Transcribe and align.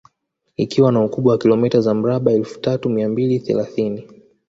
Ikiwa 0.57 0.91
na 0.91 1.03
ukubwa 1.05 1.33
la 1.33 1.37
kilomita 1.37 1.81
za 1.81 1.93
mraba 1.93 2.31
elfu 2.31 2.59
tatu 2.61 2.89
mia 2.89 3.09
mbili 3.09 3.39
thelathini 3.39 4.07